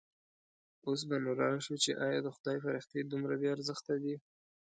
[0.87, 4.15] اوس به نو راشو چې ایا د خدای فرښتې دومره بې ارزښته دي.